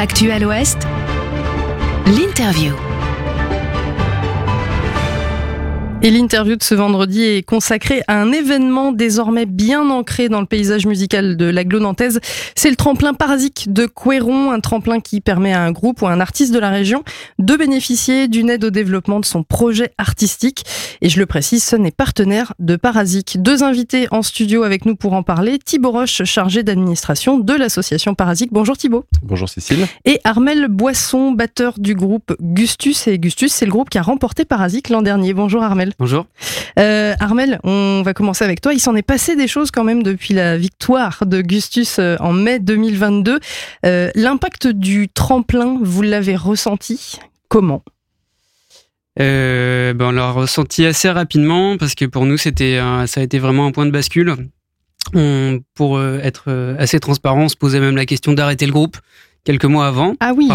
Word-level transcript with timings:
L'actu 0.00 0.30
à 0.30 0.38
l'Ouest, 0.38 0.86
l'interview. 2.06 2.89
Et 6.02 6.10
l'interview 6.10 6.56
de 6.56 6.62
ce 6.62 6.74
vendredi 6.74 7.22
est 7.22 7.42
consacrée 7.42 8.00
à 8.08 8.18
un 8.18 8.32
événement 8.32 8.90
désormais 8.90 9.44
bien 9.44 9.90
ancré 9.90 10.30
dans 10.30 10.40
le 10.40 10.46
paysage 10.46 10.86
musical 10.86 11.36
de 11.36 11.44
l'aglo 11.44 11.78
nantaise. 11.78 12.20
C'est 12.56 12.70
le 12.70 12.76
tremplin 12.76 13.12
parasique 13.12 13.70
de 13.70 13.84
Couéron, 13.84 14.50
un 14.50 14.60
tremplin 14.60 15.00
qui 15.00 15.20
permet 15.20 15.52
à 15.52 15.62
un 15.62 15.72
groupe 15.72 16.00
ou 16.00 16.06
à 16.06 16.12
un 16.12 16.20
artiste 16.20 16.54
de 16.54 16.58
la 16.58 16.70
région 16.70 17.04
de 17.38 17.54
bénéficier 17.54 18.28
d'une 18.28 18.48
aide 18.48 18.64
au 18.64 18.70
développement 18.70 19.20
de 19.20 19.26
son 19.26 19.42
projet 19.42 19.92
artistique. 19.98 20.64
Et 21.02 21.10
je 21.10 21.18
le 21.18 21.26
précise, 21.26 21.64
ce 21.64 21.76
n'est 21.76 21.90
partenaire 21.90 22.54
de 22.58 22.76
Parasique. 22.76 23.36
Deux 23.38 23.62
invités 23.62 24.08
en 24.10 24.22
studio 24.22 24.62
avec 24.62 24.86
nous 24.86 24.96
pour 24.96 25.12
en 25.12 25.22
parler. 25.22 25.58
Thibaut 25.58 25.90
Roche, 25.90 26.24
chargé 26.24 26.62
d'administration 26.62 27.38
de 27.38 27.52
l'association 27.52 28.14
Parasique. 28.14 28.50
Bonjour 28.52 28.78
Thibaut. 28.78 29.04
Bonjour 29.22 29.50
Cécile. 29.50 29.86
Et 30.06 30.18
Armel 30.24 30.68
Boisson, 30.68 31.32
batteur 31.32 31.78
du 31.78 31.94
groupe 31.94 32.34
Gustus. 32.40 33.06
Et 33.06 33.18
Gustus, 33.18 33.52
c'est 33.52 33.66
le 33.66 33.70
groupe 33.70 33.90
qui 33.90 33.98
a 33.98 34.02
remporté 34.02 34.46
Parasique 34.46 34.88
l'an 34.88 35.02
dernier. 35.02 35.34
Bonjour 35.34 35.62
Armel. 35.62 35.89
Bonjour. 35.98 36.26
Euh, 36.78 37.14
Armel, 37.20 37.58
on 37.64 38.02
va 38.04 38.14
commencer 38.14 38.44
avec 38.44 38.60
toi. 38.60 38.72
Il 38.72 38.80
s'en 38.80 38.94
est 38.96 39.02
passé 39.02 39.36
des 39.36 39.48
choses 39.48 39.70
quand 39.70 39.84
même 39.84 40.02
depuis 40.02 40.34
la 40.34 40.56
victoire 40.56 41.24
de 41.26 41.40
Gustus 41.40 41.98
euh, 41.98 42.16
en 42.20 42.32
mai 42.32 42.58
2022. 42.58 43.40
Euh, 43.86 44.10
l'impact 44.14 44.66
du 44.66 45.08
tremplin, 45.08 45.78
vous 45.82 46.02
l'avez 46.02 46.36
ressenti? 46.36 47.18
Comment? 47.48 47.82
Ben 49.16 49.96
On 50.00 50.12
l'a 50.12 50.30
ressenti 50.30 50.86
assez 50.86 51.10
rapidement 51.10 51.76
parce 51.76 51.94
que 51.94 52.06
pour 52.06 52.24
nous, 52.24 52.38
c'était, 52.38 52.80
ça 53.06 53.20
a 53.20 53.22
été 53.22 53.38
vraiment 53.38 53.66
un 53.66 53.72
point 53.72 53.84
de 53.84 53.90
bascule. 53.90 54.34
On, 55.14 55.60
pour 55.74 56.00
être 56.02 56.50
assez 56.78 57.00
transparent, 57.00 57.42
on 57.42 57.48
se 57.48 57.56
posait 57.56 57.80
même 57.80 57.96
la 57.96 58.06
question 58.06 58.32
d'arrêter 58.32 58.64
le 58.64 58.72
groupe 58.72 58.96
quelques 59.44 59.64
mois 59.64 59.86
avant. 59.86 60.14
Ah 60.20 60.32
oui. 60.34 60.48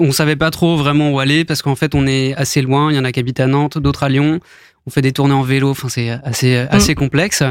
on, 0.00 0.06
ne 0.06 0.12
savait 0.12 0.36
pas 0.36 0.50
trop 0.50 0.76
vraiment 0.76 1.10
où 1.10 1.20
aller 1.20 1.46
parce 1.46 1.62
qu'en 1.62 1.74
fait, 1.74 1.94
on 1.94 2.06
est 2.06 2.34
assez 2.34 2.60
loin. 2.60 2.92
Il 2.92 2.96
y 2.96 2.98
en 2.98 3.04
a 3.04 3.12
qui 3.12 3.20
habitent 3.20 3.40
à 3.40 3.46
Nantes, 3.46 3.78
d'autres 3.78 4.02
à 4.02 4.10
Lyon 4.10 4.40
on 4.86 4.90
fait 4.90 5.02
des 5.02 5.12
tournées 5.12 5.34
en 5.34 5.42
vélo, 5.42 5.70
enfin 5.70 5.88
c'est 5.88 6.10
assez 6.10 6.64
mm. 6.64 6.68
assez 6.70 6.94
complexe 6.94 7.42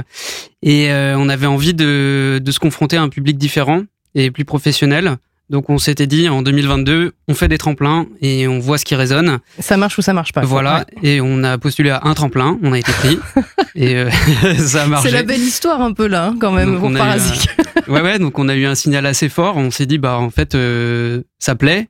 et 0.61 0.91
euh, 0.91 1.15
on 1.17 1.29
avait 1.29 1.47
envie 1.47 1.73
de, 1.73 2.41
de 2.43 2.51
se 2.51 2.59
confronter 2.59 2.97
à 2.97 3.01
un 3.01 3.09
public 3.09 3.37
différent 3.37 3.83
et 4.15 4.31
plus 4.31 4.45
professionnel. 4.45 5.17
Donc 5.49 5.69
on 5.69 5.77
s'était 5.77 6.07
dit 6.07 6.29
en 6.29 6.43
2022, 6.43 7.11
on 7.27 7.33
fait 7.33 7.49
des 7.49 7.57
tremplins 7.57 8.07
et 8.21 8.47
on 8.47 8.59
voit 8.59 8.77
ce 8.77 8.85
qui 8.85 8.95
résonne. 8.95 9.39
Ça 9.59 9.75
marche 9.75 9.97
ou 9.97 10.01
ça 10.01 10.13
marche 10.13 10.31
pas. 10.31 10.41
Voilà, 10.41 10.85
et 11.03 11.19
on 11.19 11.43
a 11.43 11.57
postulé 11.57 11.89
à 11.89 12.01
un 12.05 12.13
tremplin, 12.13 12.57
on 12.63 12.71
a 12.71 12.79
été 12.79 12.93
pris 12.93 13.19
et 13.75 13.97
euh, 13.97 14.09
ça 14.57 14.83
a 14.83 14.87
marché. 14.87 15.09
C'est 15.09 15.13
la 15.13 15.23
belle 15.23 15.41
histoire 15.41 15.81
un 15.81 15.91
peu 15.91 16.07
là, 16.07 16.27
hein, 16.27 16.35
quand 16.39 16.53
même, 16.53 16.79
pour 16.79 16.93
Parasique. 16.93 17.49
ouais 17.89 18.01
ouais, 18.01 18.17
donc 18.17 18.39
on 18.39 18.47
a 18.47 18.55
eu 18.55 18.65
un 18.65 18.75
signal 18.75 19.05
assez 19.05 19.27
fort. 19.27 19.57
On 19.57 19.71
s'est 19.71 19.85
dit 19.85 19.97
bah 19.97 20.17
en 20.19 20.29
fait 20.29 20.55
euh, 20.55 21.21
ça 21.37 21.55
plaît, 21.55 21.89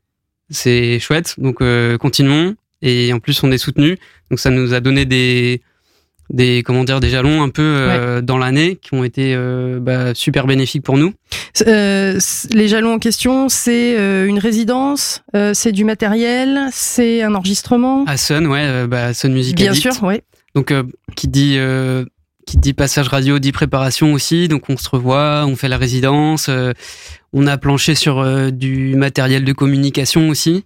c'est 0.49 0.99
chouette, 0.99 1.35
donc 1.37 1.61
continuons 1.99 2.55
et 2.81 3.13
en 3.13 3.19
plus 3.19 3.43
on 3.43 3.51
est 3.51 3.57
soutenu. 3.57 3.97
Donc 4.29 4.39
ça 4.39 4.49
nous 4.49 4.73
a 4.73 4.79
donné 4.79 5.05
des 5.05 5.61
des 6.31 6.63
comment 6.63 6.83
dire 6.83 6.99
des 6.99 7.09
jalons 7.09 7.43
un 7.43 7.49
peu 7.49 7.61
euh, 7.61 8.21
dans 8.21 8.37
l'année 8.37 8.77
qui 8.77 8.93
ont 8.93 9.03
été 9.03 9.33
euh, 9.35 9.79
bah, 9.79 10.13
super 10.15 10.47
bénéfiques 10.47 10.83
pour 10.83 10.97
nous. 10.97 11.13
Euh, 11.67 12.19
les 12.51 12.67
jalons 12.67 12.93
en 12.93 12.99
question, 12.99 13.49
c'est 13.49 13.95
une 14.25 14.39
résidence, 14.39 15.23
c'est 15.53 15.71
du 15.71 15.83
matériel, 15.83 16.67
c'est 16.71 17.21
un 17.23 17.35
enregistrement? 17.35 18.05
À 18.05 18.17
Sun, 18.17 18.47
ouais, 18.47 18.87
bah, 18.87 19.13
Sun 19.13 19.33
Music 19.33 19.55
Bien 19.55 19.73
sûr, 19.73 19.91
ouais. 20.03 20.23
Donc 20.55 20.73
qui 21.15 21.27
dit 21.27 21.57
qui 22.45 22.57
dit 22.57 22.73
passage 22.73 23.07
radio 23.07 23.39
dit 23.39 23.51
préparation 23.51 24.13
aussi. 24.13 24.47
Donc 24.47 24.69
on 24.69 24.77
se 24.77 24.89
revoit, 24.89 25.45
on 25.45 25.55
fait 25.55 25.69
la 25.69 25.77
résidence, 25.77 26.49
on 27.33 27.47
a 27.47 27.57
planché 27.57 27.95
sur 27.95 28.51
du 28.51 28.95
matériel 28.95 29.43
de 29.43 29.53
communication 29.53 30.29
aussi. 30.29 30.63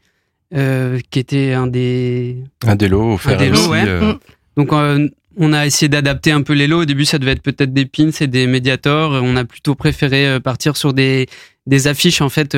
Euh, 0.56 1.00
qui 1.10 1.20
était 1.20 1.52
un 1.52 1.68
des 1.68 2.38
un 2.66 2.78
des 2.78 2.88
lots 2.88 3.16
offerts 3.16 3.42
euh. 3.42 4.14
mm. 4.14 4.20
Donc 4.56 4.72
euh, 4.72 5.10
on 5.36 5.52
a 5.52 5.66
essayé 5.66 5.90
d'adapter 5.90 6.32
un 6.32 6.44
peu 6.44 6.54
les 6.54 6.68
lots. 6.68 6.84
Au 6.84 6.86
début, 6.86 7.04
ça 7.04 7.20
devait 7.20 7.32
être 7.32 7.42
peut-être 7.42 7.74
des 7.74 7.86
pins 7.86 8.12
et 8.22 8.28
des 8.28 8.48
médiators. 8.48 9.12
On 9.22 9.36
a 9.36 9.44
plutôt 9.44 9.76
préféré 9.76 10.40
partir 10.40 10.78
sur 10.78 10.94
des 10.94 11.28
des 11.66 11.88
affiches 11.88 12.22
en 12.22 12.30
fait 12.30 12.58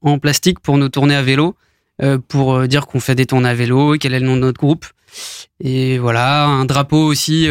en 0.00 0.18
plastique 0.20 0.60
pour 0.60 0.78
nos 0.78 0.88
tournées 0.88 1.16
à 1.16 1.22
vélo, 1.22 1.56
pour 2.28 2.68
dire 2.68 2.86
qu'on 2.86 3.00
fait 3.00 3.16
des 3.16 3.26
tournées 3.26 3.48
à 3.48 3.54
vélo, 3.54 3.96
quel 3.98 4.14
est 4.14 4.20
le 4.20 4.26
nom 4.26 4.36
de 4.36 4.42
notre 4.42 4.60
groupe. 4.60 4.86
Et 5.58 5.98
voilà, 5.98 6.44
un 6.44 6.66
drapeau 6.66 7.04
aussi 7.04 7.48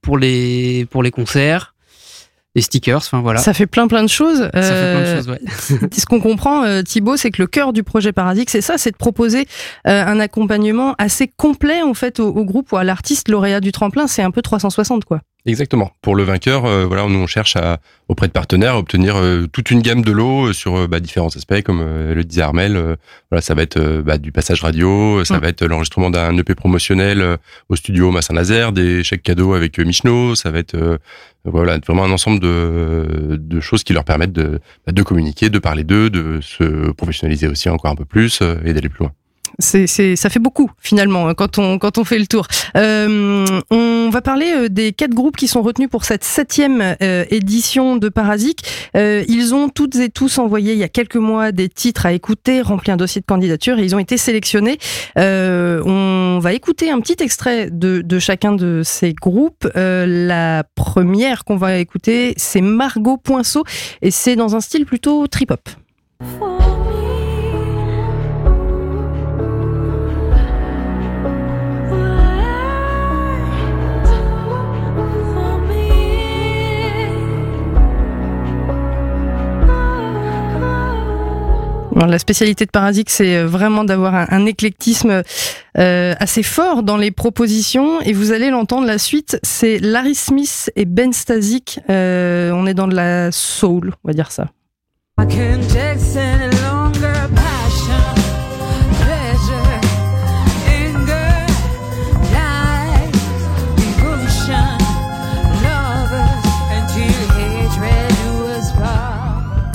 pour 0.00 0.18
les 0.18 0.84
pour 0.90 1.04
les 1.04 1.12
concerts 1.12 1.71
des 2.54 2.62
stickers, 2.62 2.98
enfin 2.98 3.20
voilà. 3.20 3.40
Ça 3.40 3.54
fait 3.54 3.66
plein 3.66 3.86
plein 3.88 4.02
de 4.02 4.08
choses. 4.08 4.50
Ça 4.52 4.62
fait 4.62 4.92
plein 4.92 5.00
de 5.00 5.16
choses, 5.16 5.28
ouais. 5.30 5.88
Ce 5.98 6.06
qu'on 6.06 6.20
comprend, 6.20 6.64
euh, 6.64 6.82
Thibaut, 6.82 7.16
c'est 7.16 7.30
que 7.30 7.40
le 7.40 7.46
cœur 7.46 7.72
du 7.72 7.82
projet 7.82 8.12
Paradique, 8.12 8.50
c'est 8.50 8.60
ça, 8.60 8.76
c'est 8.78 8.90
de 8.90 8.96
proposer 8.96 9.46
euh, 9.86 10.04
un 10.04 10.20
accompagnement 10.20 10.94
assez 10.98 11.28
complet 11.28 11.82
en 11.82 11.94
fait 11.94 12.20
au, 12.20 12.28
au 12.28 12.44
groupe 12.44 12.72
ou 12.72 12.76
à 12.76 12.84
l'artiste 12.84 13.28
lauréat 13.28 13.60
du 13.60 13.72
tremplin. 13.72 14.06
C'est 14.06 14.22
un 14.22 14.30
peu 14.30 14.42
360 14.42 15.04
quoi. 15.04 15.20
Exactement. 15.44 15.90
Pour 16.02 16.14
le 16.14 16.22
vainqueur, 16.22 16.66
euh, 16.66 16.86
voilà, 16.86 17.04
nous 17.08 17.18
on 17.18 17.26
cherche 17.26 17.56
à, 17.56 17.80
auprès 18.06 18.28
de 18.28 18.32
partenaires 18.32 18.74
à 18.74 18.78
obtenir 18.78 19.16
euh, 19.16 19.48
toute 19.52 19.72
une 19.72 19.82
gamme 19.82 20.02
de 20.02 20.12
lots 20.12 20.46
euh, 20.46 20.52
sur 20.52 20.86
bah, 20.86 21.00
différents 21.00 21.34
aspects, 21.34 21.62
comme 21.62 21.80
le 21.82 22.22
disait 22.22 22.42
Armel. 22.42 22.96
voilà, 23.28 23.42
ça 23.42 23.54
va 23.54 23.62
être 23.62 24.02
bah, 24.02 24.18
du 24.18 24.30
passage 24.30 24.62
radio, 24.62 25.24
ça 25.24 25.38
mm. 25.38 25.40
va 25.40 25.48
être 25.48 25.64
l'enregistrement 25.64 26.10
d'un 26.10 26.36
EP 26.38 26.54
promotionnel 26.54 27.38
au 27.68 27.74
studio 27.74 28.12
Massin-Nazaire, 28.12 28.70
des 28.70 29.02
chèques 29.02 29.24
cadeaux 29.24 29.54
avec 29.54 29.80
Michno, 29.80 30.36
ça 30.36 30.52
va 30.52 30.60
être 30.60 31.00
voilà 31.44 31.78
vraiment 31.78 32.04
un 32.04 32.12
ensemble 32.12 32.38
de, 32.38 33.36
de 33.36 33.60
choses 33.60 33.82
qui 33.82 33.92
leur 33.94 34.04
permettent 34.04 34.32
de, 34.32 34.60
bah, 34.86 34.92
de 34.92 35.02
communiquer, 35.02 35.50
de 35.50 35.58
parler 35.58 35.82
d'eux, 35.82 36.08
de 36.08 36.40
se 36.40 36.92
professionnaliser 36.92 37.48
aussi 37.48 37.68
encore 37.68 37.90
un 37.90 37.96
peu 37.96 38.04
plus 38.04 38.42
et 38.64 38.72
d'aller 38.72 38.88
plus 38.88 39.00
loin 39.00 39.12
c'est, 39.58 39.86
ça 40.16 40.30
fait 40.30 40.38
beaucoup 40.38 40.70
finalement 40.80 41.28
hein, 41.28 41.34
quand 41.34 41.58
on 41.58 41.78
quand 41.78 41.98
on 41.98 42.04
fait 42.04 42.18
le 42.18 42.26
tour. 42.26 42.46
Euh, 42.76 43.44
on 43.70 44.10
va 44.10 44.20
parler 44.20 44.52
euh, 44.54 44.68
des 44.68 44.92
quatre 44.92 45.14
groupes 45.14 45.36
qui 45.36 45.48
sont 45.48 45.62
retenus 45.62 45.88
pour 45.88 46.04
cette 46.04 46.24
septième 46.24 46.96
euh, 47.02 47.24
édition 47.30 47.96
de 47.96 48.08
Parasique. 48.08 48.60
Euh, 48.96 49.24
ils 49.28 49.54
ont 49.54 49.68
toutes 49.68 49.96
et 49.96 50.08
tous 50.08 50.38
envoyé 50.38 50.72
il 50.72 50.78
y 50.78 50.82
a 50.82 50.88
quelques 50.88 51.16
mois 51.16 51.52
des 51.52 51.68
titres 51.68 52.06
à 52.06 52.12
écouter, 52.12 52.60
rempli 52.60 52.92
un 52.92 52.96
dossier 52.96 53.20
de 53.20 53.26
candidature 53.26 53.78
et 53.78 53.84
ils 53.84 53.94
ont 53.94 53.98
été 53.98 54.16
sélectionnés. 54.16 54.78
on 55.16 56.38
va 56.40 56.52
écouter 56.52 56.90
un 56.90 57.00
petit 57.00 57.22
extrait 57.22 57.68
de, 57.70 58.02
de 58.02 58.18
chacun 58.18 58.52
de 58.52 58.82
ces 58.84 59.12
groupes. 59.12 59.68
la 59.74 60.64
première 60.74 61.44
qu'on 61.44 61.56
va 61.56 61.78
écouter, 61.78 62.34
c'est 62.36 62.60
Margot 62.60 63.16
Poinceau 63.16 63.64
et 64.00 64.10
c'est 64.10 64.36
dans 64.36 64.56
un 64.56 64.60
style 64.60 64.86
plutôt 64.86 65.26
trip-hop. 65.26 65.68
La 82.06 82.18
spécialité 82.18 82.66
de 82.66 82.70
Parasique, 82.70 83.10
c'est 83.10 83.36
euh, 83.36 83.46
vraiment 83.46 83.84
d'avoir 83.84 84.14
un, 84.14 84.46
éclectisme 84.46 85.22
euh, 85.78 86.14
assez 86.18 86.42
fort 86.42 86.82
dans 86.82 86.96
les 86.96 87.10
propositions. 87.10 88.00
Et 88.00 88.12
vous 88.12 88.32
allez 88.32 88.50
l'entendre, 88.50 88.86
la 88.86 88.98
suite, 88.98 89.38
c'est 89.42 89.78
Larry 89.78 90.14
Smith 90.14 90.70
et 90.76 90.84
Ben 90.84 91.12
Stasic. 91.12 91.80
Euh, 91.90 92.50
on 92.52 92.66
est 92.66 92.74
dans 92.74 92.88
de 92.88 92.94
la 92.94 93.30
soul, 93.32 93.92
on 94.04 94.08
va 94.08 94.14
dire 94.14 94.30
ça. 94.32 94.48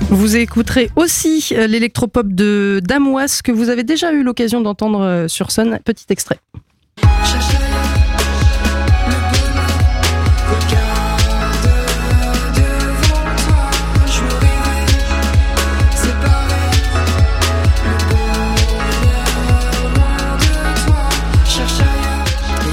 Vous 0.09 0.38
écouterez 0.38 0.90
aussi 0.95 1.50
euh, 1.51 1.68
l'électropop 1.68 2.28
de 2.28 2.80
Damois 2.81 3.25
que 3.44 3.51
vous 3.51 3.68
avez 3.68 3.83
déjà 3.83 4.13
eu 4.13 4.24
l'occasion 4.24 4.62
d'entendre 4.62 5.01
euh, 5.01 5.27
sur 5.27 5.51
Sun. 5.51 5.80
Petit 5.83 6.06
extrait. 6.09 6.39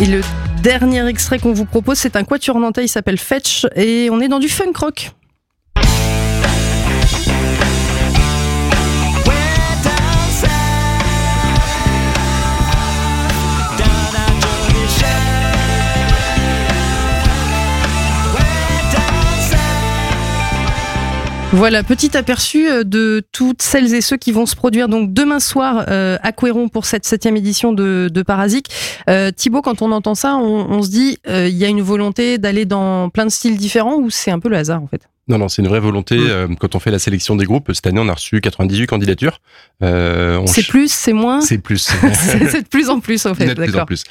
Et 0.00 0.06
le 0.06 0.20
dernier 0.62 1.06
extrait 1.08 1.40
qu'on 1.40 1.52
vous 1.52 1.64
propose, 1.64 1.98
c'est 1.98 2.14
un 2.14 2.22
quatuor 2.22 2.60
nantais, 2.60 2.84
il 2.84 2.88
s'appelle 2.88 3.18
Fetch, 3.18 3.66
et 3.74 4.08
on 4.10 4.20
est 4.20 4.28
dans 4.28 4.38
du 4.38 4.48
funk 4.48 4.72
rock. 4.76 5.12
Voilà, 21.56 21.84
petit 21.84 22.16
aperçu 22.16 22.68
euh, 22.68 22.82
de 22.82 23.22
toutes 23.30 23.62
celles 23.62 23.94
et 23.94 24.00
ceux 24.00 24.16
qui 24.16 24.32
vont 24.32 24.44
se 24.44 24.56
produire 24.56 24.88
donc 24.88 25.12
demain 25.12 25.38
soir 25.38 25.84
euh, 25.88 26.18
à 26.22 26.32
Couéron 26.32 26.68
pour 26.68 26.84
cette 26.84 27.04
septième 27.04 27.36
édition 27.36 27.72
de, 27.72 28.10
de 28.12 28.22
Parasique. 28.22 28.66
Euh, 29.08 29.30
Thibaut, 29.30 29.62
quand 29.62 29.80
on 29.80 29.92
entend 29.92 30.16
ça, 30.16 30.34
on, 30.36 30.66
on 30.68 30.82
se 30.82 30.90
dit 30.90 31.18
euh, 31.28 31.46
il 31.48 31.54
y 31.56 31.64
a 31.64 31.68
une 31.68 31.80
volonté 31.80 32.38
d'aller 32.38 32.64
dans 32.64 33.08
plein 33.08 33.24
de 33.24 33.30
styles 33.30 33.56
différents 33.56 33.94
ou 33.96 34.10
c'est 34.10 34.32
un 34.32 34.40
peu 34.40 34.48
le 34.48 34.56
hasard 34.56 34.82
en 34.82 34.88
fait? 34.88 35.02
Non, 35.26 35.38
non, 35.38 35.48
c'est 35.48 35.62
une 35.62 35.68
vraie 35.68 35.80
volonté. 35.80 36.18
Euh, 36.18 36.48
quand 36.60 36.74
on 36.74 36.80
fait 36.80 36.90
la 36.90 36.98
sélection 36.98 37.34
des 37.34 37.46
groupes, 37.46 37.70
cette 37.72 37.86
année, 37.86 37.98
on 37.98 38.08
a 38.10 38.12
reçu 38.12 38.42
98 38.42 38.86
candidatures. 38.86 39.38
Euh, 39.82 40.38
C'est 40.44 40.56
ch- 40.56 40.68
plus, 40.68 40.92
c'est 40.92 41.14
moins? 41.14 41.40
C'est 41.40 41.56
plus. 41.56 41.78
C'est 42.12 42.62
de 42.64 42.68
plus 42.68 42.90
en 42.90 43.00
plus 43.00 43.24
en 43.24 43.34
fait, 43.34 43.46
de 43.46 43.54
plus 43.54 43.74
en 43.76 43.86
plus. 43.86 44.04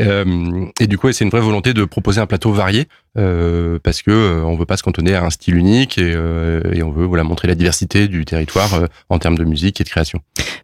Euh, 0.00 0.64
et 0.80 0.86
du 0.86 0.96
coup, 0.96 1.12
c'est 1.12 1.24
une 1.24 1.30
vraie 1.30 1.42
volonté 1.42 1.74
de 1.74 1.84
proposer 1.84 2.22
un 2.22 2.26
plateau 2.26 2.50
varié 2.52 2.88
euh, 3.16 3.78
parce 3.82 4.02
que 4.02 4.10
euh, 4.10 4.44
on 4.44 4.56
veut 4.56 4.66
pas 4.66 4.76
se 4.76 4.82
cantonner 4.82 5.14
à 5.14 5.24
un 5.24 5.30
style 5.30 5.54
unique 5.54 5.98
et, 5.98 6.12
euh, 6.14 6.60
et 6.72 6.82
on 6.82 6.90
veut 6.90 7.04
voilà 7.04 7.22
montrer 7.24 7.46
la 7.48 7.54
diversité 7.54 8.08
du 8.08 8.24
territoire 8.24 8.74
euh, 8.74 8.86
en 9.08 9.18
termes 9.18 9.38
de 9.38 9.44
musique 9.44 9.80
et 9.80 9.84
de 9.84 9.88
création. 9.88 10.20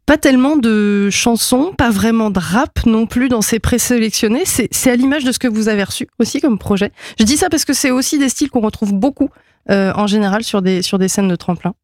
Pas 0.06 0.19
tellement 0.19 0.56
de 0.56 1.11
chansons, 1.11 1.73
pas 1.76 1.91
vraiment 1.91 2.31
de 2.31 2.41
rap 2.41 2.85
non 2.87 3.06
plus 3.06 3.29
dans 3.29 3.43
ces 3.43 3.61
présélectionnés. 3.61 4.43
C'est 4.44 4.91
à 4.91 4.97
l'image 4.97 5.25
de 5.25 5.32
ce 5.32 5.38
que 5.38 5.49
vous 5.49 5.69
avez 5.69 5.85
reçu 5.85 6.08
aussi 6.19 6.41
comme 6.41 6.58
projet. 6.58 6.91
Je 7.19 7.25
dis 7.25 7.37
ça 7.37 7.49
parce 7.49 7.64
que 7.64 7.73
c'est 7.73 7.91
aussi 7.91 8.19
des 8.19 8.29
styles 8.29 8.50
qu'on 8.50 8.61
retrouve 8.61 8.93
beaucoup 8.93 9.31
en 9.69 10.08
général 10.08 10.43
sur 10.43 10.62
des, 10.62 10.82
sur 10.82 10.99
des 10.99 11.06
scènes 11.06 11.29
de 11.29 11.37
tremplin. 11.37 11.75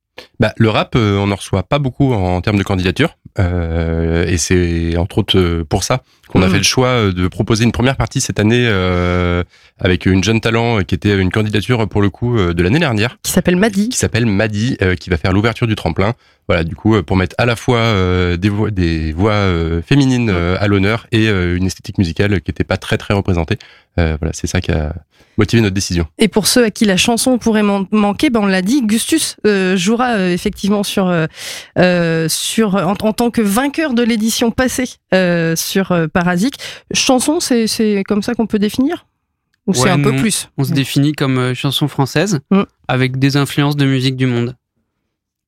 Bah, 0.41 0.53
le 0.57 0.71
rap, 0.71 0.97
on 0.97 1.29
n'en 1.29 1.37
reçoit 1.37 1.63
pas 1.63 1.79
beaucoup 1.79 2.13
en, 2.13 2.41
termes 2.41 2.59
de 2.59 2.65
candidature. 2.65 3.17
Et 3.39 4.39
c'est 4.39 4.97
entre 4.97 5.19
autres 5.19 5.63
pour 5.69 5.85
ça 5.85 6.03
qu'on 6.29 6.43
a 6.43 6.47
Mhm. 6.47 6.53
fait 6.53 6.59
le 6.59 6.65
choix 6.65 6.89
euh, 6.89 7.13
de 7.13 7.29
proposer 7.29 7.65
une 7.65 7.73
première 7.73 7.97
partie 7.97 8.21
cette 8.21 8.41
année 8.41 8.67
euh, 8.69 9.43
avec 9.79 10.07
une 10.07 10.25
jeune 10.25 10.41
talent 10.41 10.79
euh, 10.79 10.83
qui 10.83 10.95
était 10.95 11.17
une 11.17 11.31
candidature 11.31 11.89
pour 11.89 12.03
le 12.03 12.11
coup 12.11 12.37
euh, 12.39 12.53
de 12.55 12.63
l'année 12.63 12.79
dernière, 12.79 13.17
Qui 13.23 13.33
s'appelle 13.33 13.57
Madi. 13.57 13.89
qui 13.91 13.99
s'appelle 13.99 14.27
Madi, 14.27 14.77
euh, 14.83 14.95
qui 14.97 15.11
va 15.11 15.17
faire 15.17 15.33
l'ouverture 15.33 15.67
du 15.67 15.75
tremplin. 15.77 16.15
Voilà, 16.49 16.63
du 16.63 16.77
coup, 16.77 17.03
pour 17.03 17.17
mettre 17.17 17.35
à 17.39 17.45
la 17.47 17.57
fois 17.57 17.79
euh, 17.79 18.37
des 18.37 18.49
voix, 18.49 18.71
des 18.71 19.13
voix 19.13 19.43
féminines 19.85 20.31
à 20.31 20.69
l'honneur 20.69 21.09
et 21.11 21.27
une 21.29 21.67
esthétique 21.67 21.99
musicale 21.99 22.41
qui 22.41 22.51
n'était 22.51 22.63
pas 22.63 22.77
très 22.77 22.97
très 22.99 23.15
représentée. 23.15 23.59
Voilà, 23.97 24.31
c'est 24.33 24.47
ça 24.47 24.61
qui 24.61 24.71
a 24.71 24.95
motivé 25.39 25.61
notre 25.61 25.75
décision. 25.75 26.07
Et 26.19 26.29
pour 26.29 26.47
ceux 26.47 26.65
à 26.65 26.71
qui 26.71 26.85
la 26.85 26.97
chanson 26.97 27.37
pourrait 27.39 27.65
man- 27.65 27.87
manquer, 27.91 28.31
ben 28.31 28.41
on 28.45 28.47
l'a 28.47 28.63
dit, 28.63 28.83
Gustus 28.87 29.37
jouera 29.75 30.21
effectivement 30.31 30.85
sur 30.85 31.11
sur 32.29 32.75
en, 32.77 32.93
en 32.93 33.13
tant 33.13 33.31
que 33.31 33.43
vainqueur 33.43 33.93
de 33.95 34.03
l'édition 34.03 34.51
passée 34.53 34.89
euh, 35.15 35.57
sur 35.57 35.93
euh, 35.93 36.07
Parasique. 36.17 36.55
Chanson, 36.95 37.41
c'est 37.41 37.67
c'est 37.67 38.03
comme 38.09 38.23
ça 38.23 38.35
qu'on 38.35 38.47
peut 38.47 38.59
définir? 38.59 39.07
Ou 39.67 39.75
c'est 39.75 39.91
un 39.91 40.01
peu 40.01 40.17
plus? 40.17 40.49
On 40.57 40.65
se 40.65 40.73
définit 40.73 41.13
comme 41.13 41.37
euh, 41.39 41.55
chanson 41.55 41.89
française 41.89 42.41
Mm. 42.51 42.63
avec 42.89 43.19
des 43.19 43.37
influences 43.37 43.77
de 43.77 43.85
musique 43.85 44.17
du 44.17 44.25
monde. 44.27 44.57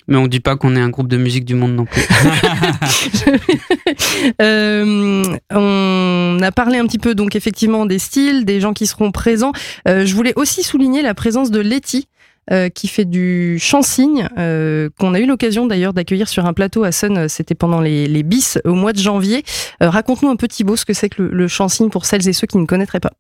Mais 0.09 0.17
on 0.17 0.27
dit 0.27 0.41
pas 0.41 0.57
qu'on 0.57 0.75
est 0.77 0.81
un 0.81 0.89
groupe 0.91 1.09
de 1.09 1.17
musique 1.19 1.45
du 1.47 1.55
monde 1.55 1.75
non 1.75 1.87
plus. 1.87 2.03
Euh, 4.43 5.23
on 5.51 6.39
a 6.43 6.53
parlé 6.53 6.79
un 6.79 6.87
petit 6.87 6.99
peu 6.99 7.15
donc 7.15 7.35
effectivement 7.37 7.87
des 7.87 7.99
styles, 7.99 8.45
des 8.45 8.61
gens 8.61 8.73
qui 8.73 8.87
seront 8.87 9.11
présents. 9.11 9.53
Euh, 9.87 10.05
je 10.07 10.15
voulais 10.15 10.33
aussi 10.37 10.63
souligner 10.63 11.03
la 11.03 11.15
présence 11.15 11.51
de 11.51 11.61
Letty. 11.61 12.07
Euh, 12.51 12.69
qui 12.69 12.89
fait 12.89 13.05
du 13.05 13.59
chant-cygne, 13.59 14.29
euh, 14.39 14.89
qu'on 14.99 15.15
a 15.15 15.21
eu 15.21 15.27
l'occasion 15.27 15.67
d'ailleurs 15.67 15.93
d'accueillir 15.93 16.29
sur 16.29 16.47
un 16.47 16.55
plateau 16.55 16.83
à 16.85 16.93
Sun, 16.93 17.17
euh, 17.17 17.29
c'était 17.29 17.55
pendant 17.55 17.81
les, 17.81 18.23
bis 18.23 18.59
au 18.65 18.75
mois 18.75 18.93
de 18.93 18.99
janvier. 18.99 19.45
Raconte-nous 19.81 20.31
un 20.31 20.37
peu 20.37 20.49
Thibaut 20.49 20.77
ce 20.77 20.85
que 20.85 20.93
c'est 20.93 21.09
que 21.09 21.23
le, 21.23 21.29
le 21.31 21.49
chant-cygne 21.49 21.91
pour 21.91 22.05
celles 22.05 22.27
et 22.29 22.33
ceux 22.33 22.47
qui 22.47 22.59
ne 22.59 22.67
connaîtraient 22.67 23.01
pas. 23.01 23.13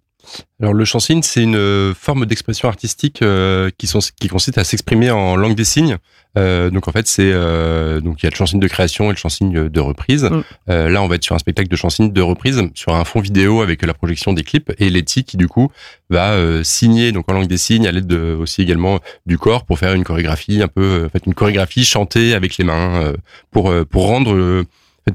Alors 0.60 0.74
le 0.74 0.84
chant-signe, 0.84 1.22
c'est 1.22 1.42
une 1.42 1.56
euh, 1.56 1.94
forme 1.94 2.26
d'expression 2.26 2.68
artistique 2.68 3.22
euh, 3.22 3.70
qui, 3.78 3.86
sont, 3.86 4.00
qui 4.20 4.28
consiste 4.28 4.58
à 4.58 4.64
s'exprimer 4.64 5.10
en 5.10 5.36
langue 5.36 5.54
des 5.54 5.64
signes. 5.64 5.98
Euh, 6.36 6.70
donc 6.70 6.88
en 6.88 6.92
fait, 6.92 7.06
c'est 7.06 7.30
euh, 7.32 8.00
donc 8.00 8.22
il 8.22 8.26
y 8.26 8.26
a 8.26 8.30
le 8.30 8.36
chant-signe 8.36 8.60
de 8.60 8.68
création 8.68 9.06
et 9.06 9.10
le 9.10 9.16
chant-signe 9.16 9.68
de 9.68 9.80
reprise. 9.80 10.24
Mm. 10.24 10.42
Euh, 10.70 10.88
là, 10.88 11.02
on 11.02 11.08
va 11.08 11.16
être 11.16 11.24
sur 11.24 11.34
un 11.34 11.38
spectacle 11.38 11.68
de 11.68 11.76
chant-signe 11.76 12.12
de 12.12 12.22
reprise 12.22 12.62
sur 12.74 12.94
un 12.94 13.04
fond 13.04 13.20
vidéo 13.20 13.62
avec 13.62 13.82
la 13.84 13.94
projection 13.94 14.32
des 14.32 14.42
clips 14.42 14.72
et 14.78 14.90
Letty 14.90 15.24
qui 15.24 15.36
du 15.36 15.48
coup 15.48 15.70
va 16.10 16.32
euh, 16.32 16.62
signer 16.62 17.12
donc 17.12 17.30
en 17.30 17.34
langue 17.34 17.48
des 17.48 17.56
signes 17.56 17.86
à 17.86 17.92
l'aide 17.92 18.06
de, 18.06 18.36
aussi 18.38 18.62
également 18.62 19.00
du 19.26 19.38
corps 19.38 19.64
pour 19.64 19.78
faire 19.78 19.94
une 19.94 20.04
chorégraphie 20.04 20.62
un 20.62 20.68
peu 20.68 21.04
en 21.06 21.08
fait 21.08 21.26
une 21.26 21.34
chorégraphie 21.34 21.84
chantée 21.84 22.34
avec 22.34 22.56
les 22.58 22.64
mains 22.64 23.02
euh, 23.02 23.12
pour 23.50 23.72
pour 23.90 24.06
rendre 24.06 24.34
euh, 24.34 24.66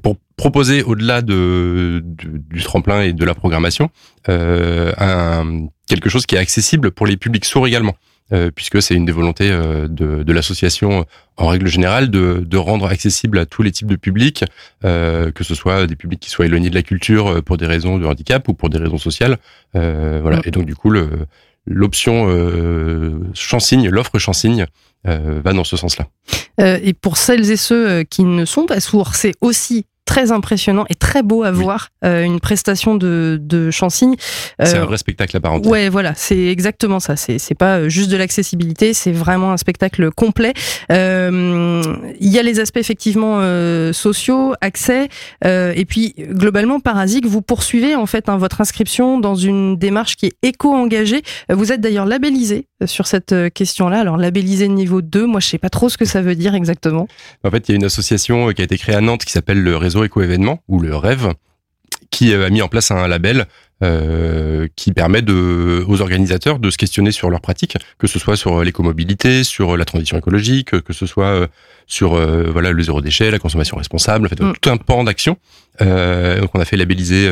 pour 0.02 0.18
proposer 0.36 0.84
au-delà 0.84 1.22
de, 1.22 2.02
du, 2.04 2.42
du 2.50 2.64
tremplin 2.64 3.02
et 3.02 3.14
de 3.14 3.26
la 3.26 3.34
programmation 3.34 3.90
euh, 4.30 4.92
un, 4.98 5.68
quelque 5.88 6.10
chose 6.10 6.26
qui 6.26 6.36
est 6.36 6.40
accessible 6.40 6.92
pour 6.92 7.06
les 7.06 7.18
publics 7.18 7.46
sourds 7.46 7.68
également, 7.68 7.96
euh, 8.32 8.50
puisque 8.54 8.82
c'est 8.82 8.96
une 8.96 9.06
des 9.06 9.12
volontés 9.12 9.52
euh, 9.52 9.88
de, 9.88 10.24
de 10.24 10.34
l'association 10.34 11.06
en 11.38 11.48
règle 11.48 11.68
générale 11.68 12.10
de, 12.10 12.44
de 12.46 12.58
rendre 12.58 12.88
accessible 12.88 13.38
à 13.38 13.46
tous 13.46 13.62
les 13.62 13.72
types 13.72 13.88
de 13.88 13.96
publics, 13.96 14.46
que 14.82 15.44
ce 15.44 15.56
soit 15.56 15.88
des 15.88 15.96
publics 15.96 16.20
qui 16.20 16.30
soient 16.30 16.46
éloignés 16.46 16.70
de 16.70 16.76
la 16.76 16.84
culture 16.84 17.44
pour 17.44 17.58
des 17.58 17.66
raisons 17.66 17.98
de 17.98 18.06
handicap 18.06 18.48
ou 18.48 18.54
pour 18.54 18.70
des 18.70 18.78
raisons 18.78 19.00
sociales. 19.00 19.38
Voilà. 19.74 20.42
Et 20.46 20.52
donc 20.52 20.66
du 20.66 20.76
coup, 20.76 20.92
l'option 21.66 22.30
chansigne, 23.34 23.90
l'offre 23.90 24.20
chansigne 24.20 24.68
va 25.06 25.54
dans 25.54 25.64
ce 25.64 25.76
sens-là. 25.76 26.08
Et 26.60 26.94
pour 26.94 27.18
celles 27.18 27.50
et 27.50 27.58
ceux 27.58 28.04
qui 28.04 28.24
ne 28.26 28.46
sont 28.46 28.68
pas 28.68 28.80
sourds, 28.80 29.16
c'est 29.16 29.34
aussi 29.42 29.88
très 30.06 30.32
impressionnant 30.32 30.86
et 30.90 30.96
très 30.96 31.24
beau 31.24 31.44
à 31.44 31.52
Oui. 31.52 31.64
voir 31.64 31.90
euh, 32.06 32.24
une 32.24 32.40
prestation 32.40 32.96
de, 32.96 33.40
de 33.42 33.72
chant-cygne. 33.72 34.16
c'est 34.62 34.76
Euh, 34.78 34.84
un 34.84 34.86
vrai 34.86 34.98
spectacle 34.98 35.36
à 35.38 35.40
part 35.40 35.54
entière. 35.54 35.72
Ouais, 35.72 35.90
voilà, 35.90 36.14
c'est 36.16 36.48
exactement 36.48 37.00
ça. 37.00 37.16
C'est 37.16 37.40
c'est 37.40 37.56
pas 37.56 37.78
euh, 37.80 37.90
juste 37.90 38.10
de 38.12 38.18
l'accessibilité, 38.18 38.94
c'est 38.94 39.12
vraiment 39.12 39.52
un 39.52 39.58
spectacle 39.58 40.12
complet. 40.12 40.54
Euh, 40.92 41.82
Il 42.20 42.30
y 42.30 42.40
a 42.40 42.44
les 42.44 42.60
aspects 42.60 42.78
effectivement 42.78 43.40
euh, 43.42 43.94
sociaux, 43.94 44.54
accès, 44.62 45.08
euh, 45.46 45.74
et 45.76 45.86
puis 45.86 46.16
globalement, 46.18 46.80
Parasique, 46.80 47.26
vous 47.26 47.42
poursuivez 47.42 47.96
en 47.96 48.06
fait 48.06 48.30
hein, 48.30 48.38
votre 48.38 48.62
inscription 48.62 49.20
dans 49.20 49.36
une 49.36 49.78
démarche 49.78 50.16
qui 50.16 50.28
est 50.28 50.34
éco-engagée. 50.44 51.22
Euh, 51.52 51.56
Vous 51.56 51.72
êtes 51.72 51.82
d'ailleurs 51.82 52.06
labellisé 52.06 52.68
euh, 52.82 52.88
sur 52.88 53.08
cette 53.08 53.32
euh, 53.34 53.50
question-là. 53.50 54.00
Alors 54.00 54.18
labellisé 54.18 54.68
niveau 54.68 55.02
2, 55.02 55.26
moi 55.26 55.40
je 55.40 55.48
sais 55.48 55.58
pas 55.58 55.70
trop 55.70 55.90
ce 55.90 55.98
que 55.98 56.06
ça 56.06 56.22
veut 56.22 56.36
dire 56.36 56.56
exactement. 56.56 57.08
En 57.44 57.52
fait, 57.52 57.68
il 57.70 57.72
y 57.72 57.74
a 57.74 57.78
une 57.78 57.86
association 57.86 58.50
euh, 58.50 58.52
qui 58.54 58.62
a 58.62 58.66
été 58.66 58.78
créée 58.78 58.96
à 58.96 59.02
Nantes 59.02 59.26
qui 59.26 59.32
s'appelle 59.32 59.62
le 59.62 59.78
Réseau 59.78 59.93
Éco-événement 60.02 60.64
ou 60.68 60.80
le 60.80 60.96
REV, 60.96 61.34
qui 62.10 62.34
a 62.34 62.50
mis 62.50 62.62
en 62.62 62.68
place 62.68 62.92
un 62.92 63.08
label 63.08 63.46
euh, 63.84 64.68
qui 64.76 64.94
permet 64.94 65.22
de, 65.22 65.84
aux 65.88 66.02
organisateurs 66.02 66.60
de 66.60 66.70
se 66.70 66.78
questionner 66.78 67.12
sur 67.12 67.30
leurs 67.30 67.42
pratiques, 67.42 67.76
que 67.98 68.08
ce 68.08 68.18
soit 68.18 68.38
sur 68.38 68.64
l'écomobilité, 68.64 69.44
sur 69.44 69.76
la 69.76 69.84
transition 69.84 70.18
écologique, 70.18 70.82
que 70.82 70.94
ce 70.94 71.06
soit 71.06 71.26
euh, 71.26 71.48
sur 71.86 72.14
euh, 72.14 72.50
voilà 72.50 72.72
le 72.72 72.82
zéro 72.82 73.02
déchet, 73.02 73.30
la 73.30 73.40
consommation 73.40 73.76
responsable, 73.76 74.26
en 74.26 74.30
fait, 74.30 74.42
Mm. 74.42 74.54
tout 74.62 74.70
un 74.70 74.78
pan 74.78 75.04
d'action. 75.04 75.38
Euh, 75.82 76.40
donc 76.40 76.52
on 76.54 76.60
a 76.60 76.66
fait 76.66 76.78
labelliser 76.78 77.30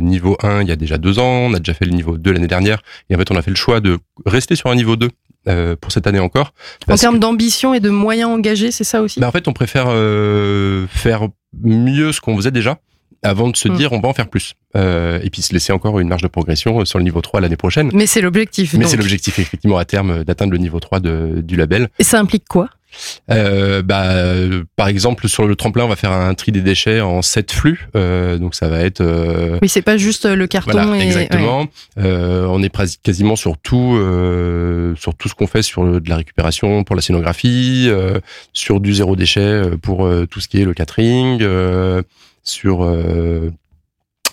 niveau 0.00 0.38
1 0.42 0.62
il 0.62 0.68
y 0.68 0.72
a 0.72 0.76
déjà 0.76 0.98
deux 0.98 1.18
ans, 1.18 1.48
on 1.50 1.54
a 1.54 1.58
déjà 1.58 1.74
fait 1.74 1.84
le 1.84 1.92
niveau 1.92 2.16
2 2.16 2.32
l'année 2.32 2.46
dernière, 2.46 2.80
et 3.10 3.14
en 3.14 3.18
fait 3.18 3.30
on 3.30 3.36
a 3.36 3.42
fait 3.42 3.50
le 3.50 3.56
choix 3.56 3.80
de 3.80 3.98
rester 4.24 4.56
sur 4.56 4.70
un 4.70 4.76
niveau 4.76 4.96
2 4.96 5.10
euh, 5.48 5.74
pour 5.74 5.90
cette 5.90 6.06
année 6.06 6.20
encore. 6.20 6.54
En 6.88 6.94
termes 6.94 7.18
d'ambition 7.18 7.74
et 7.74 7.80
de 7.80 7.90
moyens 7.90 8.30
engagés, 8.30 8.70
c'est 8.70 8.84
ça 8.84 9.02
aussi? 9.02 9.18
Bah, 9.18 9.26
en 9.26 9.32
fait, 9.32 9.48
on 9.48 9.52
préfère 9.52 9.86
euh, 9.88 10.86
faire 10.88 11.26
mieux 11.62 12.12
ce 12.12 12.20
qu'on 12.20 12.36
faisait 12.36 12.50
déjà 12.50 12.78
avant 13.24 13.48
de 13.48 13.56
se 13.56 13.68
Mm. 13.68 13.76
dire 13.76 13.92
on 13.92 14.00
va 14.00 14.08
en 14.08 14.14
faire 14.14 14.28
plus. 14.28 14.54
Euh, 14.74 15.20
et 15.22 15.30
puis 15.30 15.42
se 15.42 15.52
laisser 15.52 15.72
encore 15.72 16.00
une 16.00 16.08
marge 16.08 16.22
de 16.22 16.28
progression 16.28 16.84
sur 16.84 16.98
le 16.98 17.04
niveau 17.04 17.20
3 17.20 17.40
l'année 17.40 17.56
prochaine. 17.56 17.90
Mais 17.94 18.06
c'est 18.06 18.20
l'objectif. 18.20 18.74
Mais 18.74 18.84
c'est 18.86 18.96
l'objectif 18.96 19.38
effectivement 19.38 19.78
à 19.78 19.84
terme 19.84 20.10
euh, 20.10 20.24
d'atteindre 20.24 20.52
le 20.52 20.58
niveau 20.58 20.80
3 20.80 20.98
de, 21.00 21.40
du 21.40 21.54
label. 21.56 21.88
Et 22.00 22.04
ça 22.04 22.18
implique 22.18 22.44
quoi? 22.48 22.68
Euh, 23.30 23.82
bah, 23.82 24.10
euh, 24.10 24.64
par 24.76 24.88
exemple, 24.88 25.28
sur 25.28 25.46
le 25.46 25.56
tremplin, 25.56 25.84
on 25.84 25.88
va 25.88 25.96
faire 25.96 26.12
un 26.12 26.34
tri 26.34 26.52
des 26.52 26.60
déchets 26.60 27.00
en 27.00 27.22
7 27.22 27.52
flux. 27.52 27.88
Euh, 27.96 28.38
donc 28.38 28.54
ça 28.54 28.68
va 28.68 28.80
être... 28.80 29.00
euh, 29.00 29.58
Oui, 29.62 29.68
c'est 29.68 29.82
pas 29.82 29.96
juste 29.96 30.26
euh, 30.26 30.34
le 30.36 30.46
carton 30.46 30.72
voilà, 30.72 30.96
et 30.96 31.02
exactement. 31.06 31.66
Euh, 31.98 32.46
on 32.48 32.62
est 32.62 32.70
quasiment 33.02 33.36
sur 33.36 33.58
tout, 33.58 33.96
euh, 33.96 34.94
sur 34.96 35.14
tout 35.14 35.28
ce 35.28 35.34
qu'on 35.34 35.46
fait 35.46 35.62
sur 35.62 35.84
le- 35.84 36.00
de 36.00 36.08
la 36.08 36.16
récupération 36.16 36.84
pour 36.84 36.96
la 36.96 37.02
scénographie, 37.02 37.86
euh, 37.88 38.18
sur 38.52 38.80
du 38.80 38.94
zéro 38.94 39.16
déchet 39.16 39.62
pour 39.82 40.08
tout 40.30 40.40
ce 40.40 40.48
qui 40.48 40.60
est 40.60 40.64
le 40.64 40.74
catering, 40.74 41.38
euh, 41.42 42.02
sur 42.44 42.82
euh, 42.84 43.50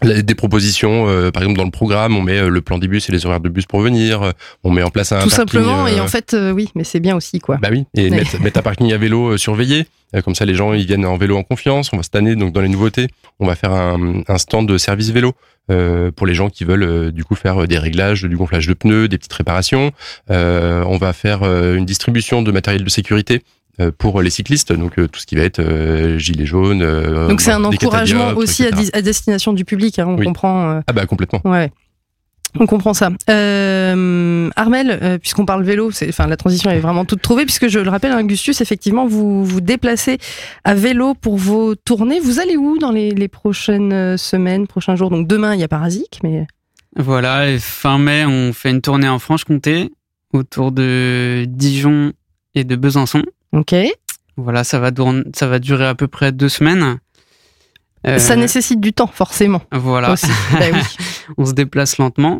des 0.04 0.36
propositions. 0.36 1.08
euh, 1.08 1.32
par 1.32 1.44
exemple, 1.44 1.58
dans 1.58 1.66
le 1.66 1.72
programme, 1.72 2.16
on 2.16 2.22
met 2.22 2.38
euh, 2.40 2.50
le 2.50 2.62
plan 2.62 2.78
des 2.78 2.88
bus 2.88 3.10
et 3.10 3.12
les 3.12 3.26
horaires 3.26 3.40
de 3.40 3.50
bus 3.50 3.66
pour 3.66 3.82
venir. 3.82 4.22
euh, 4.22 4.32
On 4.64 4.72
met 4.72 4.84
en 4.84 4.90
place 4.90 5.12
un 5.12 5.18
Tout 5.22 5.30
parking, 5.30 5.36
simplement, 5.38 5.88
et 5.88 6.00
en 6.00 6.08
fait, 6.08 6.34
euh, 6.34 6.52
oui, 6.52 6.70
mais 6.76 6.84
c'est 6.84 7.00
bien 7.00 7.16
aussi, 7.16 7.40
quoi. 7.40 7.58
bah 7.62 7.70
oui, 7.72 7.86
et 7.96 8.10
Ouais. 8.10 8.18
mettre, 8.18 8.42
mettre 8.42 8.60
un 8.60 8.64
parking 8.64 8.92
à 8.94 8.98
vélo 8.98 9.38
surveillé. 9.38 9.86
Comme 10.26 10.34
ça, 10.34 10.44
les 10.44 10.56
gens 10.56 10.74
ils 10.74 10.88
viennent 10.88 11.06
en 11.06 11.18
vélo 11.18 11.38
en 11.38 11.44
confiance. 11.44 11.92
On 11.94 11.98
va 11.98 12.02
cette 12.04 12.16
année, 12.16 12.36
donc 12.36 12.52
dans 12.52 12.62
les 12.62 12.68
nouveautés, 12.70 13.08
on 13.40 13.46
va 13.46 13.54
faire 13.56 13.72
un, 13.74 14.24
un 14.28 14.38
stand 14.40 14.68
de 14.68 14.76
service 14.80 15.12
vélo 15.12 15.34
euh, 15.70 16.10
pour 16.12 16.26
les 16.26 16.34
gens 16.34 16.50
qui 16.50 16.64
veulent 16.64 17.12
du 17.12 17.24
coup 17.24 17.36
faire 17.36 17.68
des 17.68 17.78
réglages, 17.78 18.24
du 18.24 18.36
gonflage 18.36 18.66
de 18.66 18.74
pneus, 18.74 19.08
des 19.08 19.20
petites 19.20 19.34
réparations. 19.34 19.92
Euh, 20.32 20.84
on 20.88 20.98
va 20.98 21.14
faire 21.14 21.44
une 21.44 21.86
distribution 21.86 22.42
de 22.42 22.52
matériel 22.52 22.84
de 22.84 22.90
sécurité 22.90 23.44
pour 23.98 24.22
les 24.22 24.30
cyclistes, 24.30 24.74
donc 24.74 25.00
euh, 25.00 25.08
tout 25.08 25.20
ce 25.20 25.26
qui 25.26 25.36
va 25.36 25.44
être 25.44 25.60
euh, 25.60 26.18
gilets 26.18 26.46
jaunes. 26.46 26.82
euh, 26.82 27.28
Donc 27.28 27.42
c'est 27.42 27.52
un 27.52 27.64
encouragement 27.64 28.30
aussi 28.36 28.66
à, 28.66 29.02
destination 29.02 29.54
du 29.54 29.66
public, 29.66 30.00
hein, 30.00 30.06
on 30.08 30.18
Oui. 30.18 30.26
comprend. 30.26 30.70
euh, 30.72 30.82
Ah 30.88 30.94
bah 30.94 31.06
complètement. 31.06 31.42
ouais. 31.46 31.72
On 32.60 32.66
comprend 32.66 32.96
ça. 32.96 33.12
Euh, 33.30 34.50
Armel, 34.56 34.98
euh, 35.04 35.18
puisqu'on 35.20 35.46
parle 35.46 35.64
vélo, 35.64 35.92
c'est, 35.92 36.10
enfin 36.10 36.26
la 36.26 36.36
transition 36.36 36.72
est 36.72 36.80
vraiment 36.80 37.06
toute 37.06 37.22
trouvée, 37.22 37.46
puisque 37.46 37.68
je 37.68 37.78
le 37.80 37.90
rappelle, 37.90 38.12
Augustus, 38.12 38.60
effectivement, 38.62 39.06
vous 39.06 39.46
vous 39.46 39.62
déplacez 39.62 40.18
à 40.64 40.74
vélo 40.74 41.14
pour 41.14 41.38
vos 41.38 41.76
tournées. 41.76 42.20
Vous 42.20 42.40
allez 42.40 42.58
où 42.58 42.80
dans 42.80 42.92
les, 42.92 43.12
les 43.12 43.28
prochaines 43.28 44.18
semaines, 44.18 44.66
prochains 44.66 44.96
jours? 44.96 45.12
Donc 45.12 45.28
demain, 45.28 45.54
il 45.54 45.60
y 45.62 45.64
a 45.64 45.68
Parasique, 45.68 46.20
mais 46.24 46.48
Voilà, 46.98 47.50
et 47.52 47.60
fin 47.60 48.00
mai, 48.00 48.26
on 48.26 48.52
fait 48.52 48.72
une 48.72 48.82
tournée 48.82 49.08
en 49.10 49.20
Franche-Comté 49.20 49.92
autour 50.34 50.72
de 50.72 51.46
Dijon 51.48 52.14
et 52.56 52.64
de 52.64 52.76
Besançon. 52.76 53.22
Ok. 53.52 53.76
Voilà, 54.38 54.64
ça 54.64 54.80
va, 54.80 54.92
dour- 54.92 55.14
ça 55.36 55.48
va 55.48 55.60
durer 55.60 55.86
à 55.88 55.96
peu 55.96 56.08
près 56.08 56.32
deux 56.32 56.50
semaines. 56.50 57.00
Euh, 58.08 58.18
Ça 58.18 58.36
nécessite 58.38 58.80
du 58.80 58.94
temps, 58.94 59.08
forcément. 59.14 59.62
Voilà, 59.74 60.14
Aussi. 60.14 60.28
Ben 60.54 60.74
oui. 60.74 61.06
on 61.38 61.46
se 61.46 61.52
déplace 61.54 61.98
lentement. 61.98 62.40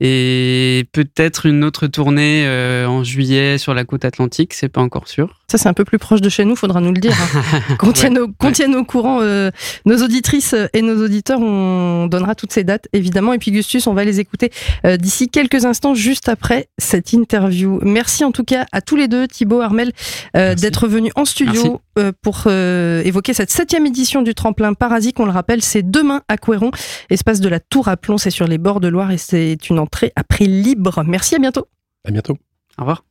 Et 0.00 0.86
peut-être 0.92 1.46
une 1.46 1.64
autre 1.64 1.88
tournée 1.88 2.44
euh, 2.46 2.86
en 2.86 3.02
juillet 3.02 3.58
sur 3.58 3.74
la 3.74 3.84
côte 3.84 4.04
atlantique, 4.04 4.54
c'est 4.54 4.68
pas 4.68 4.80
encore 4.80 5.08
sûr. 5.08 5.40
Ça, 5.50 5.58
c'est 5.58 5.68
un 5.68 5.72
peu 5.74 5.84
plus 5.84 5.98
proche 5.98 6.20
de 6.20 6.28
chez 6.28 6.44
nous, 6.44 6.54
faudra 6.54 6.80
nous 6.80 6.92
le 6.92 7.00
dire. 7.00 7.16
hein. 7.34 7.60
Qu'on 7.78 7.90
tienne, 7.92 8.18
au, 8.18 8.28
qu'on 8.28 8.52
tienne 8.52 8.76
au 8.76 8.84
courant 8.84 9.18
euh, 9.22 9.50
nos 9.86 9.96
auditrices 10.04 10.54
et 10.72 10.82
nos 10.82 11.02
auditeurs. 11.04 11.40
On 11.40 12.06
donnera 12.06 12.34
toutes 12.36 12.52
ces 12.52 12.62
dates, 12.64 12.86
évidemment. 12.92 13.32
Et 13.32 13.38
puis, 13.38 13.50
Gustus, 13.50 13.86
on 13.88 13.94
va 13.94 14.04
les 14.04 14.20
écouter 14.20 14.50
euh, 14.84 14.96
d'ici 14.96 15.28
quelques 15.28 15.64
instants, 15.64 15.94
juste 15.94 16.28
après 16.28 16.68
cette 16.78 17.12
interview. 17.12 17.80
Merci 17.82 18.24
en 18.24 18.30
tout 18.30 18.44
cas 18.44 18.66
à 18.72 18.80
tous 18.80 18.94
les 18.94 19.08
deux, 19.08 19.26
Thibaut, 19.26 19.60
Armel, 19.60 19.92
d'être 20.34 20.86
venus 20.86 21.12
en 21.16 21.24
studio 21.24 21.80
pour 22.22 22.46
évoquer 22.46 23.34
cette 23.34 23.50
septième 23.50 23.86
édition 23.86 24.22
du 24.22 24.34
tremplin 24.34 24.74
Parasique. 24.74 25.18
On 25.18 25.24
le 25.24 25.32
rappelle, 25.32 25.62
c'est 25.62 25.88
demain 25.88 26.22
à 26.28 26.36
Couéron, 26.36 26.70
espace 27.10 27.40
de 27.40 27.48
la 27.48 27.58
Tour 27.58 27.88
à 27.88 27.96
Plomb. 27.96 28.18
C'est 28.18 28.30
sur 28.30 28.46
les 28.46 28.58
bords 28.58 28.80
de 28.80 28.88
Loire 28.88 29.10
et 29.10 29.18
c'est 29.18 29.56
une 29.70 29.78
entrée 29.88 30.12
à 30.16 30.22
prix 30.22 30.46
libre. 30.46 31.02
Merci, 31.06 31.34
à 31.34 31.38
bientôt. 31.38 31.66
À 32.06 32.10
bientôt. 32.10 32.36
Au 32.76 32.82
revoir. 32.82 33.04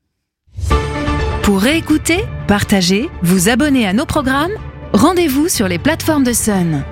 Pour 1.42 1.60
réécouter, 1.60 2.20
partager, 2.48 3.10
vous 3.24 3.50
abonner 3.50 3.88
à 3.88 3.94
nos 3.94 4.06
programmes, 4.06 4.52
rendez-vous 4.94 5.48
sur 5.50 5.68
les 5.68 5.80
plateformes 5.80 6.24
de 6.24 6.34
Sun. 6.34 6.84